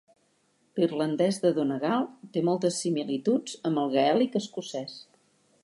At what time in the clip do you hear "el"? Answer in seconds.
3.83-3.93